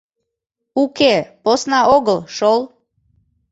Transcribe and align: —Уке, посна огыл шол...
—Уке, 0.81 1.13
посна 1.43 1.79
огыл 1.95 2.19
шол... 2.35 2.61